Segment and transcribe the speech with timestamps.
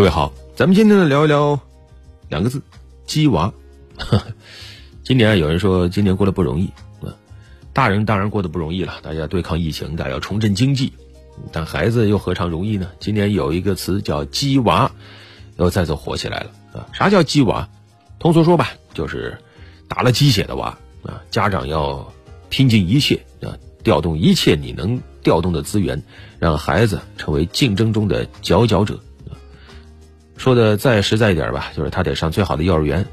[0.00, 1.60] 各位好，咱们今天呢聊一聊
[2.30, 2.62] 两个字
[3.04, 3.52] “鸡娃”。
[5.04, 6.68] 今年有人说今年过得不容易
[7.02, 7.12] 啊，
[7.74, 10.94] 大人当然过得不容易了，大家对抗疫情，大家要重振经济，
[11.52, 12.90] 但孩子又何尝容易呢？
[12.98, 14.90] 今年有一个词叫“鸡娃”，
[15.58, 16.88] 又再次火起来了啊！
[16.94, 17.68] 啥叫“鸡娃”？
[18.18, 19.36] 通俗说吧，就是
[19.86, 21.20] 打了鸡血的娃啊！
[21.30, 22.10] 家长要
[22.48, 23.52] 拼尽一切啊，
[23.84, 26.02] 调动一切你能调动的资源，
[26.38, 28.98] 让孩子成为竞争中的佼佼者。
[30.40, 33.04] 说的再实在一点吧，就是他得上最好的幼儿园，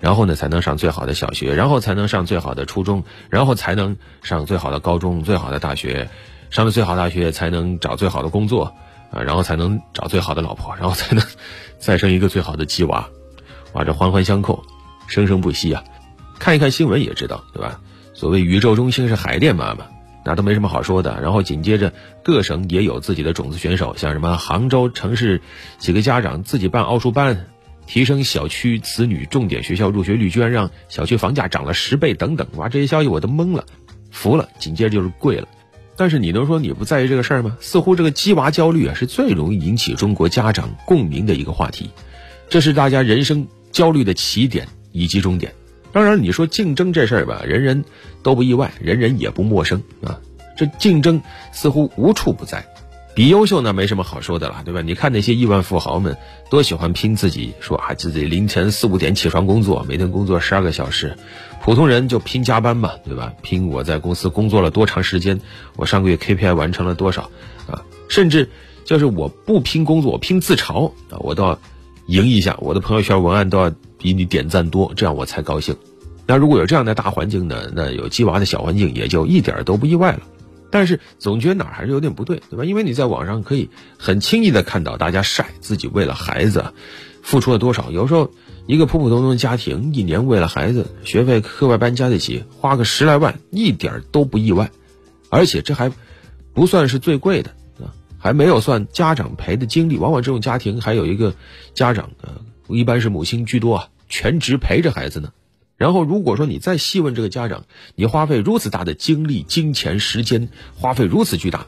[0.00, 6.10] 然后呢才能上最好的小学，然后才能上最好的初中，然后才能上最好的高中、最好的大学，
[6.50, 8.74] 上了最好大学才能找最好的工作
[9.10, 11.24] 啊，然后才能找最好的老婆，然后才能
[11.80, 13.08] 再生一个最好的鸡娃，
[13.72, 14.62] 哇，这环环相扣，
[15.06, 15.82] 生生不息啊！
[16.38, 17.80] 看一看新闻也知道，对吧？
[18.12, 19.86] 所谓宇宙中心是海淀妈妈。
[20.24, 21.20] 那都没什么好说的。
[21.20, 21.92] 然后紧接着，
[22.22, 25.40] 各省也有自己的种子选手，像什么杭州城市
[25.78, 27.46] 几个家长自己办奥数班，
[27.86, 32.46] 提升小区子女重点学校入学率，居然让小区房价涨了十倍等等。
[32.56, 33.64] 哇，这些消息我都懵了，
[34.10, 34.48] 服了。
[34.58, 35.48] 紧接着就是贵了。
[35.96, 37.56] 但是你能说你不在意这个事儿吗？
[37.60, 41.90] 似乎这个鸡娃焦虑啊，是最容易引起中国家长共鸣的一个话题。
[42.48, 45.52] 这是大家人生焦虑的起点以及终点。
[45.94, 47.84] 当然，你说竞争这事儿吧，人人
[48.24, 50.18] 都不意外，人人也不陌生啊。
[50.56, 52.66] 这竞争似乎无处不在，
[53.14, 54.82] 比优秀那没什么好说的了，对吧？
[54.82, 56.16] 你看那些亿万富豪们，
[56.50, 61.16] 多喜欢拼自己，说啊自己凌晨四五点起床工作，每天工作十二个小时。
[61.62, 63.32] 普通人就拼加班嘛，对吧？
[63.42, 65.40] 拼我在公司工作了多长时间，
[65.76, 67.30] 我上个月 KPI 完成了多少
[67.68, 67.86] 啊？
[68.08, 68.50] 甚至
[68.84, 71.56] 就是我不拼工作，我拼自嘲啊，我都要
[72.06, 73.72] 赢一下，我的朋友圈文案都要。
[74.04, 75.74] 比你点赞多，这样我才高兴。
[76.26, 77.72] 那如果有这样的大环境呢？
[77.74, 80.20] 那有鸡娃的小环境也就一点都不意外了。
[80.70, 82.66] 但是总觉得哪还是有点不对，对吧？
[82.66, 86.66] 因为你在网上可以很轻易的看到大家晒自己为了孩子
[87.22, 87.90] 付出了多少。
[87.90, 88.30] 有时候
[88.66, 94.70] 一个普普通通的家庭一年为了孩子学费课外班加在一起花个十来万，一点都不意外。
[95.30, 95.90] 而且这还
[96.52, 97.88] 不算是最贵的啊，
[98.18, 99.96] 还没有算家长陪的经历。
[99.96, 101.34] 往往这种家庭还有一个
[101.72, 102.32] 家长呃，
[102.68, 103.88] 一般是母亲居多啊。
[104.14, 105.32] 全职陪着孩子呢，
[105.76, 107.64] 然后如果说你再细问这个家长，
[107.96, 111.66] 你花费如此大的精力、金钱、时间，花费如此巨大，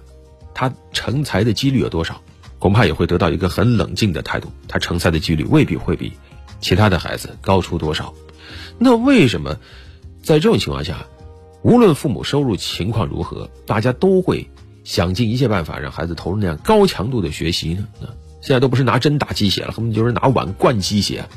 [0.55, 2.23] 他成才的几率有多少？
[2.61, 6.13] 恐怕也会得到一个很冷静的态度，他成才的几率未必会比
[6.61, 8.15] 其他的孩子高出多少。
[8.79, 9.59] 那为什么
[10.23, 11.05] 在这种情况下，
[11.63, 14.49] 无论父母收入情况如何，大家都会
[14.85, 17.89] 想尽一切办法让孩子投入那样高强度的学习呢？
[18.41, 21.29] 现在都不是拿针打鸡血了，他们就是拿碗灌鸡血。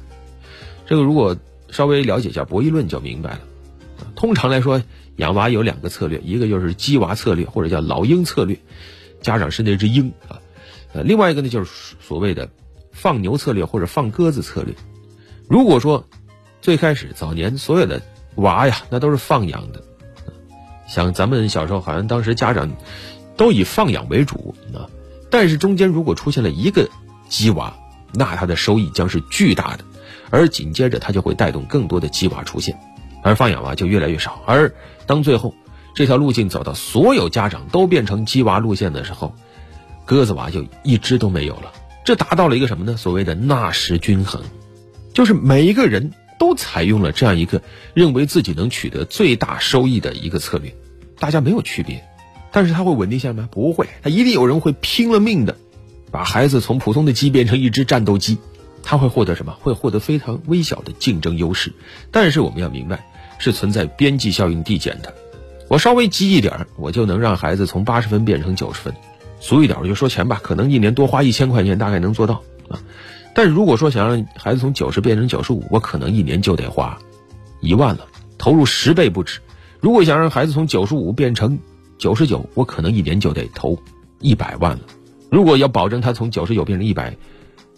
[0.90, 1.38] 这个如果
[1.70, 3.42] 稍微了解一下博弈论就明白了。
[4.16, 4.82] 通常来说，
[5.18, 8.58] 养娃有两个策略，一个就是鸡娃策略，或者叫老鹰策略，
[9.22, 10.42] 家长是那只鹰啊。
[10.94, 12.50] 呃，另外一个呢就是所谓的
[12.92, 14.74] 放牛策略或者放鸽子策略。
[15.48, 16.08] 如果说
[16.60, 18.02] 最开始早年所有的
[18.38, 19.84] 娃呀，那都是放养的，
[20.88, 22.68] 像咱们小时候好像当时家长
[23.38, 24.90] 都以放养为主啊。
[25.30, 26.90] 但是中间如果出现了一个
[27.28, 27.78] 鸡娃，
[28.12, 29.86] 那它的收益将是巨大的。
[30.30, 32.80] 而紧接着，它就会带动更多的鸡娃出现，
[33.24, 34.42] 而放养娃就越来越少。
[34.46, 34.74] 而
[35.06, 35.54] 当最后
[35.96, 39.34] 这条路径走到所有家长都变成鸡娃路线的时候，
[40.06, 41.72] 鸽子娃就一只都没有了。
[42.06, 42.98] 这达到了一个什么呢？
[42.98, 44.42] 所谓的纳什均衡，
[45.14, 47.62] 就是每一个人都采用了这样一个
[47.94, 50.74] 认为自己能取得最大收益的一个策略，
[51.20, 52.04] 大家没有区别。
[52.52, 53.50] 但是它会稳定下来吗？
[53.52, 55.56] 不会，它一定有人会拼了命的
[56.10, 58.40] 把孩子从普通的鸡变成一只战斗机。
[58.90, 59.56] 他会获得什么？
[59.62, 61.72] 会获得非常微小的竞争优势，
[62.10, 63.06] 但是我们要明白，
[63.38, 65.14] 是存在边际效应递减的。
[65.68, 68.92] 我稍微积一点，我就能让孩子从八十分变成九十分。
[69.40, 72.80] 俗一点，我就说钱吧，可能一年多花一千块钱，大概能做到啊。
[73.36, 76.98] 但是如果说想让孩子从九十变成九十五，我可能一年就得花
[77.60, 78.08] 一万了，
[78.40, 79.40] 投入十倍不止。
[79.80, 81.60] 如果想让孩子从九十五变成
[82.00, 83.78] 九十九，我可能一年就得投
[84.20, 84.82] 一百万了。
[85.30, 87.16] 如果要保证他从九十九变成一百，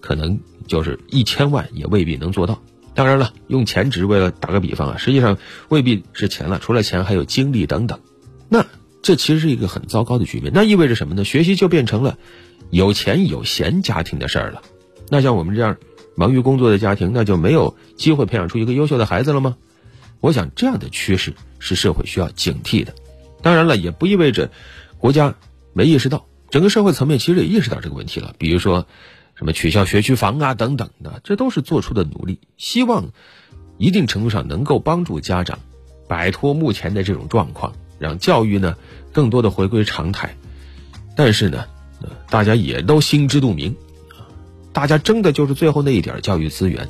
[0.02, 2.62] 可能就是一千万也未必能做到。
[2.94, 5.38] 当然了，用钱只是为了打个比方啊，实际上
[5.70, 8.02] 未必是钱了，除了钱还有精力等等。
[8.50, 8.66] 那
[9.02, 10.52] 这其实是一个很糟糕的局面。
[10.53, 11.24] 那意味着什么呢？
[11.24, 12.18] 学习就变成了
[12.70, 14.62] 有钱有闲家庭的事儿了。
[15.08, 15.78] 那像我们这样
[16.16, 19.56] 忙于工作的家庭，那就没有机会培养出一个优秀的孩子了吗？
[20.20, 22.94] 我想这样的趋势是社会需要警惕的。
[23.42, 24.52] 当然了，也不意味着
[24.97, 25.34] 国家
[25.72, 28.36] 没意识到，整个社会层面其实也意识到这个问题了。
[28.38, 28.86] 比如说。
[29.41, 33.09] 什么取消学区房啊等等的，这都是做出的努力，希望
[33.79, 35.58] 一定程度上能够帮助家长
[36.08, 38.76] 摆脱目前的这种状况，让教育呢
[39.11, 40.38] 更多的回归常态。
[41.16, 41.66] 但是呢，
[42.29, 43.76] 大家也都心知肚明，
[44.73, 46.87] 大家争的就是最后那一点教育资源。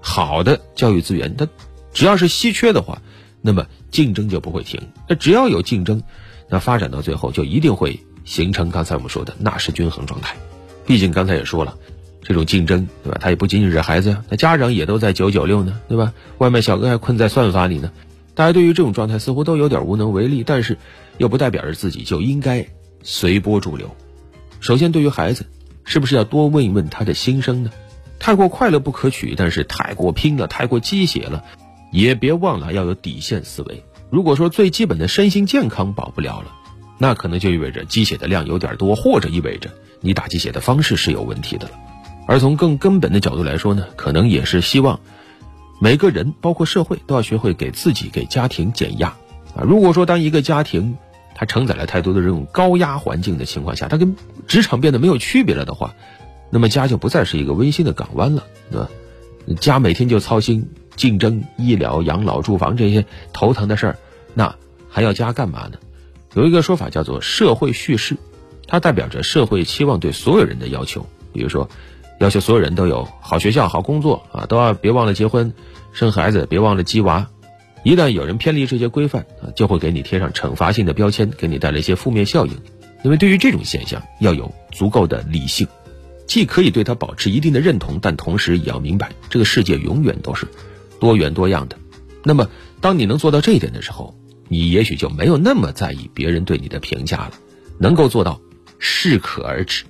[0.00, 1.48] 好的教育资源，它
[1.92, 3.02] 只要是稀缺的话，
[3.42, 4.80] 那么竞争就不会停。
[5.08, 6.00] 那只要有竞争，
[6.48, 10.36] 那发展到最后就一定会形成刚才我们说的纳什均衡状态。
[10.88, 11.76] 毕竟刚才也说了，
[12.22, 13.18] 这种竞争，对吧？
[13.20, 16.14] 他也不仅仅是孩子呀，那家长也都在九九六呢，对吧？
[16.38, 17.92] 外卖小哥还困在算法里呢。
[18.34, 20.78] 大家对于这种状态似乎都有点无能为力，但是
[21.18, 22.66] 又不代表着自己就应该
[23.02, 23.94] 随波逐流。
[24.60, 25.44] 首先，对于孩子，
[25.84, 27.70] 是不是要多问一问他的心声呢？
[28.18, 31.44] 太过快乐不可取，但是太过拼了、太过鸡血了，
[31.92, 33.84] 也别忘了要有底线思维。
[34.08, 36.52] 如果说最基本的身心健康保不了了，
[36.96, 41.72] 那可能就意味着鸡血的量有点多，或者意味着你打鸡血的方式是有问题的了。
[42.26, 45.00] 而从更根本的角度来说呢，可能也是希望
[45.80, 49.08] 每个人，包括社会，都要学会给自己、给家庭减压
[49.54, 49.62] 啊。
[49.62, 50.96] 如果说当一个家庭
[51.34, 54.16] 它承载了太多的这种高压环境的情况下，它跟
[54.46, 55.94] 职场变得没有区别了的话。
[56.50, 58.88] 那么家就不再是一个温馨的港湾了，对吧？
[59.60, 63.98] 家每天就操心竞争、医疗、养老、住房这些头疼的事儿，
[64.34, 64.56] 那
[64.88, 65.78] 还要家干嘛呢？
[66.34, 68.16] 有一个说法叫做社会叙事，
[68.68, 71.04] 它代表着社会期望对所有人的要求。
[71.32, 71.68] 比如说，
[72.20, 75.52] 要求所有人都有好学校、好工作啊，都要别忘了结婚、
[75.92, 77.26] 生孩子，别忘了鸡娃。
[77.84, 82.52] 一旦有人偏离这些规范啊，就会给你贴上惩罚性的标签，给你带来一些负面效应。
[83.04, 85.66] 因为对于这种现象，要有足够的理性。
[86.26, 90.46] 既可以对它保持一定的认同，但同时也要明白，这个世界永远都是
[91.00, 91.78] 多元多样的。
[92.24, 92.48] 那么，
[92.80, 94.14] 当你能做到这一点的时候，
[94.48, 97.32] 你也许就没有那么在意别人对你的评价了，
[97.78, 98.40] 能够做到
[98.78, 99.84] 适可而止。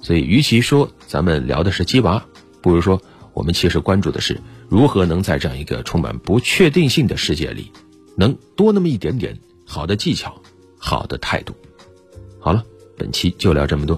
[0.00, 2.24] 所以，与其说咱们聊的是鸡娃，
[2.60, 3.00] 不如说
[3.32, 7.70] 我们其实关注的是如何能在这样一个充满不确定性的世界里，
[8.16, 10.42] 能多那么一点点好的技巧、
[10.76, 11.54] 好的态度。
[12.40, 12.64] 好了，
[12.98, 13.96] 本期就聊这么多。